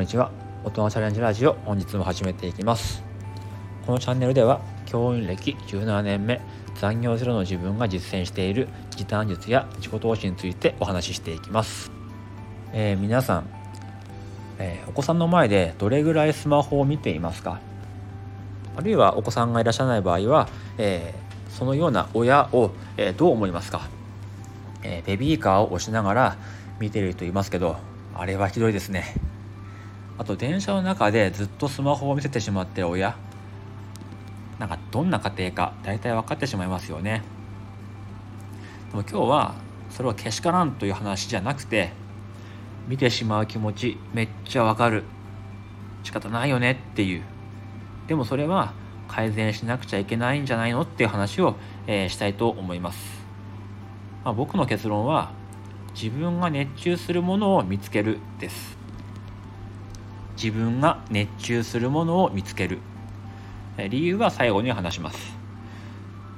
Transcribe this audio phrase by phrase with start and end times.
[0.00, 0.30] んにちは。
[0.64, 3.02] 大人チャレンジラジオ本日も始めていきます。
[3.84, 6.40] このチャンネルでは教員歴17年目
[6.76, 11.90] 残業ゼロの自分が実践している時短術や自己投資についてお話ししていきます、
[12.72, 13.46] えー、皆さん、
[14.58, 17.60] えー、お子さんの前でどれぐらいスマホを見ていますか？
[18.76, 23.90] あるいはお子さんがいらっしゃらない場合は、えー、そのような親を、えどう思いますか、
[24.82, 26.36] えベビーカーを押しながら
[26.78, 27.76] 見ている人いますけど
[28.14, 29.14] あれはひどいですね。
[30.20, 33.16] あと電車の中でずっとスマホを見せてしまってる親
[34.58, 37.22] なんかどんな家庭か大体分かってしまいますよね。
[38.90, 39.54] でも今日は
[39.88, 41.92] それはけしからんという話じゃなくて
[42.86, 45.04] 見てしまう気持ちめっちゃわかる。
[46.02, 47.22] 仕方ないよねっていう。
[48.06, 48.74] でもそれは
[49.08, 52.98] 改善しなくちゃいけないんじゃないのっていう話を、えー、したいと思います、
[54.22, 55.32] まあ、僕の結論は
[55.94, 58.79] 自分が熱中するものを見つけるです。
[60.42, 62.78] 自分が熱中するものを見つける。
[63.90, 65.36] 理由は最後に話します。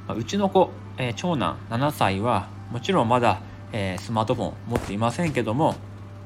[0.08, 0.70] うちの子、
[1.14, 3.40] 長男7歳はもちろんまだ、
[3.98, 5.76] スマートフォン持っていませんけども、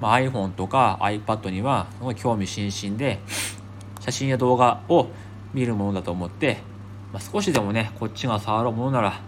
[0.00, 3.20] iPhone とか iPad にはすごい興味津々で
[4.00, 5.08] 写真や動画を
[5.52, 6.58] 見るものだと思って、
[7.32, 9.20] 少しでもねこっちが触るものなら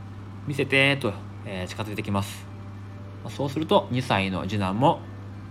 [0.47, 1.13] 見せてと、
[1.45, 2.47] 近づいてきます。
[3.29, 5.01] そうすると2歳の次男も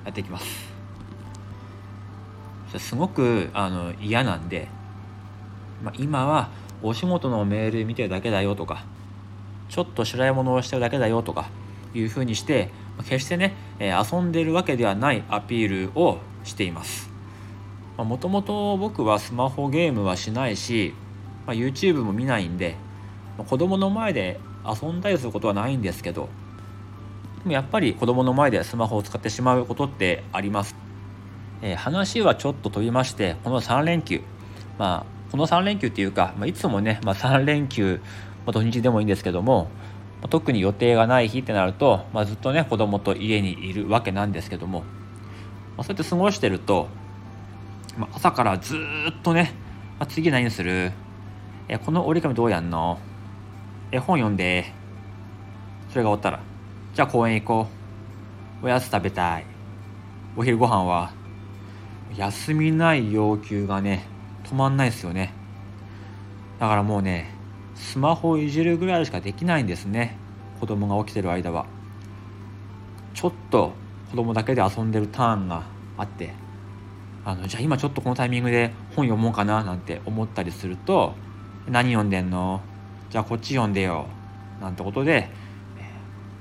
[0.04, 0.77] やってきます。
[2.78, 4.68] すごくあの嫌なんで、
[5.84, 6.50] まあ、今は
[6.84, 8.86] お仕事のメール見てるだけだよとか
[9.70, 11.50] ちょっと白いものをしてるだけだよとか
[11.94, 12.70] いうふうにして
[13.04, 17.10] 決してね遊んでるわけではないアピールをしています
[17.98, 20.94] もともと僕はスマホゲームはしないし、
[21.45, 22.76] まあ、YouTube も見ないんで
[23.38, 26.30] 子供の前で遊んだりすることはないんですけど
[27.40, 30.87] でもやっぱり子供の前でスマホを使ってしまうことってあります。
[31.62, 34.22] えー、話はちょっと飛びましてこの3連休。
[34.78, 38.00] まあこの3連休っていうか、まあ、いつもね、まあ、3連休、
[38.45, 39.66] まあ、土日でもいいんですけども、
[40.22, 44.86] まあ、特に予定がない日ってなると、まあ、ずっとね子供と家にいるわけなんですけども、ま
[45.80, 46.88] あ、そうやって過ごしてると、
[47.98, 49.54] まあ、朝からずっとね、
[50.00, 50.94] まあ、次何する？
[51.67, 52.98] えこの折り紙どうやんの？
[53.92, 54.72] え本読んで。
[55.90, 56.40] それが終わったら
[56.94, 57.67] じゃあ公園行こ
[58.62, 58.66] う。
[58.66, 59.46] おやつ食べたい。
[60.38, 61.17] お昼ご飯は？
[62.16, 64.06] 休みない要求がね
[64.45, 65.34] 止まんないですよね。
[66.60, 67.32] だからもうね
[67.76, 70.17] スマホをいじるぐらいしかできないんですね。
[70.60, 71.66] 子供が起きてる間は。
[73.14, 73.73] ちょっと
[74.10, 75.64] 子供だけで遊んでるターンが
[75.98, 76.34] あって。
[77.26, 81.14] あのじゃあ今ちょっとこのタイミングで本読もうかななんて思ったりすると
[81.70, 82.62] 何読んでんの？
[83.10, 84.08] じゃあこっち読んでよ。
[84.62, 85.30] なんてことで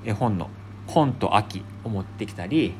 [0.05, 0.49] 絵本の
[0.87, 2.73] 「本と秋」を持ってきたり、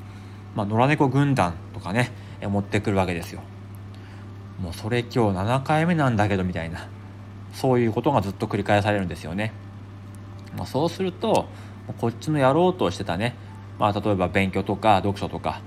[0.56, 2.12] まあ、野良猫軍団とかね
[2.42, 3.42] 持ってくるわけですよ。
[4.62, 6.88] もうそれ今日7回目なんだけどみたいな
[7.53, 9.53] そういうことがずっと繰り返されるんですよね。
[10.56, 11.47] まあ、そうすると
[12.00, 13.36] こっちのやろうとしてたね、
[13.80, 15.62] まあ、例えば勉強とか読書とか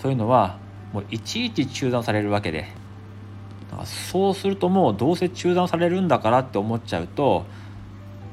[0.00, 0.58] そういうのは
[0.92, 2.68] もういちいち中断されるわけで
[3.70, 7.44] だからそうするともうどうせ中断されるんだからって思っちゃうと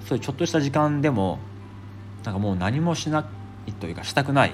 [0.06, 1.40] そういうちょっとした時間でも
[2.24, 3.28] なんかもう何もしな
[3.68, 4.52] いというかしたくない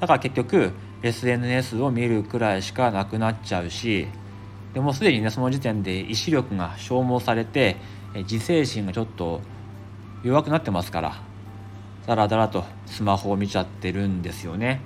[0.00, 0.72] だから結局
[1.02, 4.06] SNS を見るくらいしかなくなっちゃうし
[4.74, 7.76] でもすでにねその時点で意志力が消耗されて
[8.14, 9.40] 自制心がちょっと
[10.22, 11.22] 弱くなってますから
[12.06, 14.80] だらだらとスマホを見ちゃってるんですよね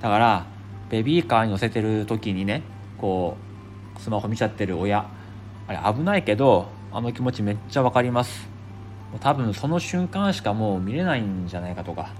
[0.00, 0.46] だから
[0.88, 2.62] ベビーカーに乗せてる時にね
[2.98, 3.36] こ
[3.96, 5.08] うスマホ見ちゃってる親
[5.66, 8.48] あれ危ないけどあの気持ちめっちゃ分かります
[9.20, 12.10] 多分その瞬間しかもう見れないんじゃないかとか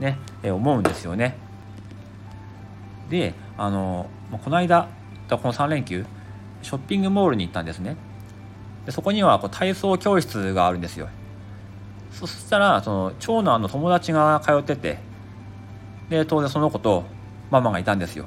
[0.00, 1.36] ね、え思うんですよね。
[3.10, 4.08] であの
[4.44, 4.88] この間
[5.30, 6.04] この3連休
[6.62, 7.96] ショッピングモールに行ったんですね。
[8.86, 11.08] でそこにはこう体操教室があるんですよ。
[12.12, 14.98] そしたらその長男の友達が通ってて
[16.08, 17.04] で当然その子と
[17.50, 18.24] ママがいたんですよ。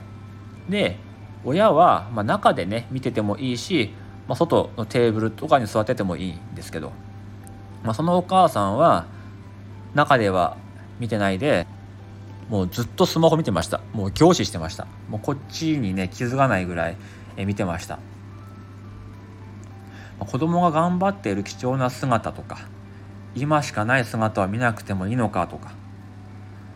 [0.69, 0.98] で
[1.44, 3.94] 親は、まあ、中でね見ててもいいし、
[4.27, 6.92] まあ、外のテーブルとかに座っててもいいんですけど
[7.84, 9.06] まあ、そのお母さんは
[9.94, 10.57] 中では
[11.00, 11.68] 見てないで
[12.51, 13.80] もうずっとスマホ見てました。
[13.94, 14.86] もう凝視してました。
[15.07, 16.98] もうこっちにね気づかないぐらい
[17.45, 17.98] 見てました。
[20.19, 22.59] 子供が頑張っている貴重な姿とか
[23.36, 25.71] 今しかない姿は見なくてもいいのかとか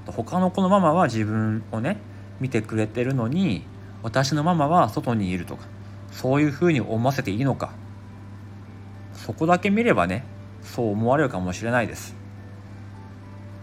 [0.07, 1.98] 他の子のママは自分をね
[2.39, 3.63] 見てくれてるのに
[4.01, 5.68] 私のママは外にいるとか
[6.12, 7.74] そういうふうに思わせていいのか
[9.13, 10.25] そこだけ見ればね
[10.63, 12.16] そう思われるかもしれないです。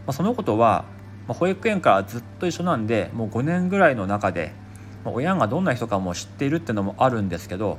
[0.06, 0.84] ま、そのことは、
[1.26, 4.52] まあ、保育園からずっと一緒なんでもう5年ぐらいの中で
[5.04, 7.78] 親がどんな人かも知っているっていうのもあるんですけど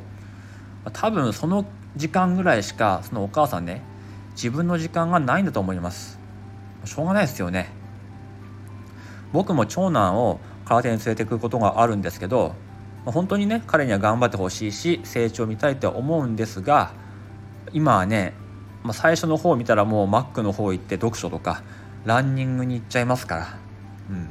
[0.91, 3.81] 多分その時間ぐらいしかそのお母さんね
[4.31, 6.19] 自分の時間がないんだと思います。
[6.85, 7.69] しょうがないですよね。
[9.31, 12.55] 僕も長男を空手に連れてくることがあるんですけど
[13.05, 16.93] 本当にね彼には頑張ってほしいし成長を見たいと思うんですが
[17.73, 18.33] 今はね、
[18.83, 21.63] まあ、最初の方を見たらもうマックの方行って読書とか
[22.05, 23.57] ランニングに行っちゃいますから、
[24.09, 24.29] うん、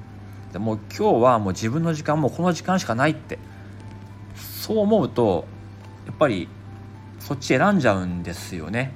[0.52, 3.38] でも今日はもう自分の時間もこの時間しかないって
[4.34, 5.46] そう思うと
[6.06, 6.48] やっぱり
[7.18, 8.92] そっち選んじゃうんですよね。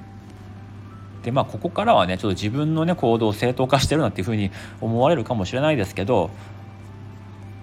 [1.23, 6.29] でまあここからはねちょっと自分のね行動を正当化してるなっていうふうに思われるかもしれないですけど、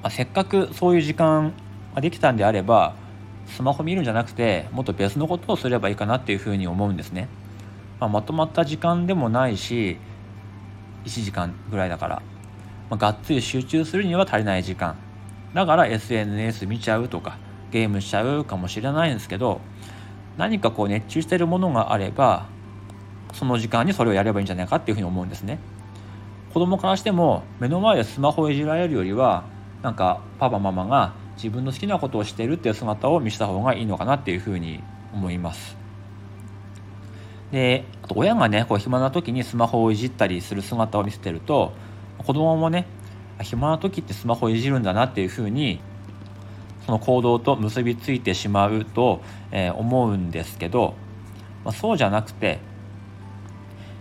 [0.03, 1.53] まあ、せっかくそういう時間
[1.95, 2.95] ができたんであれば
[3.47, 7.29] スマホ見るんじゃなくてもっと別のことをすればいいかなっていうふうに思うんですね。
[8.01, 9.99] まあ、まとまった時間でもないし
[11.05, 12.23] 1時間ぐらいだから、
[12.91, 14.97] まあ、がっつり集中するには足りない時間。
[15.55, 17.39] だから SNS 見ちゃうとか
[17.71, 19.61] ゲームしちゃうかもしれないんですけど
[20.37, 22.47] 何かこう熱中してるものがあれば
[23.33, 25.59] その時間にそれをやればいいんじゃないかっていうふうに思うんですね。
[26.53, 29.45] 子供からしても目の前でスマホをいじられるよりは
[29.83, 35.84] なんかパパママが自分の好きなことをしてるっていう姿を見せた方がいいのかなっていうふうに思います。
[37.55, 41.73] であと親がねこう暇な時にスマホをいじったりする姿を見せてると
[42.19, 42.85] 子供もね
[43.41, 45.81] 暇な時ってスマホをいじるんだなっていうふうに
[46.85, 49.23] その行動と結びついてしまうと、
[49.53, 50.95] えー、思うんですけど、
[51.65, 52.59] まあ、そうじゃなくて、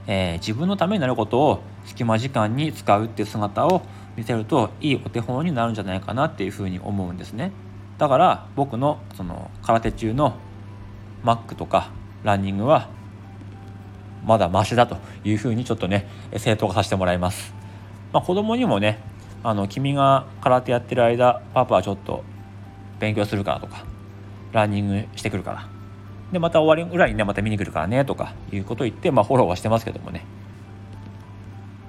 [0.07, 3.83] えー、自分のためになることを隙間時間に使うっていう姿を
[4.17, 7.51] 見せるといいお手本になるんじゃないかなっていうふうに思うんですね。
[7.99, 10.37] だから僕のその空手中の
[11.23, 11.91] マックとか
[12.23, 12.89] ランニングは
[14.25, 17.53] まだマシだというふうにちょっとね正当化させてもらいます、
[18.11, 18.99] まあ、子供にもね
[19.43, 22.23] あの君が空手やってる間パパはちょっと
[22.99, 23.85] 勉強するからとか
[24.53, 25.73] ランニングしてくるから。
[26.31, 30.25] でまた終わりぐらいにねまた見に来るからねとかいうことを言って、まあ、フォローはしてますけどもね、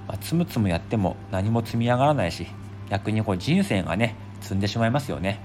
[0.07, 2.45] まあ、つむつむやっても何も積み上がらないし
[2.89, 5.39] 逆にこう人生がね積んでしまいますよね。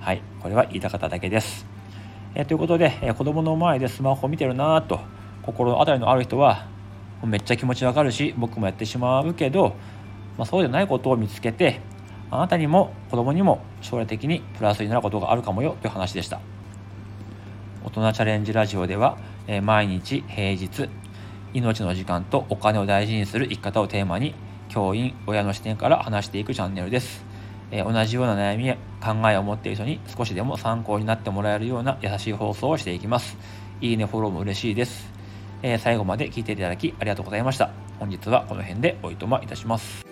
[0.00, 1.64] はいこれは言いたかっただけです、
[2.34, 5.00] え、ということで、えー、子供の前でスマホ見てるなと
[5.44, 6.66] 心当たりのある人は
[7.24, 9.74] めっちゃ気持ちわかるし僕もやってしまうけど、
[10.36, 11.80] まあ、そうじゃないことを見つけて
[12.30, 16.40] あなたにも子供にも将来的にプラスになることがあるかもよという話でした。
[17.84, 20.88] 大人チャレンジラジオでは、え毎日平日
[21.52, 24.34] 命の時間とお金を大事にする生き方をテーマに
[24.68, 27.24] 教員親の視点から話していくチャンネルです、
[27.70, 33.36] え同じような悩みや考えを持っている人に少しでも参考になってもらえるような優しい放送をしていきます。
[33.80, 35.12] いいねフォローも嬉しいです、
[35.66, 37.70] え最後まで聞いていただきありがとうございました。
[37.98, 40.04] 本日はこの辺でおいとまいたします。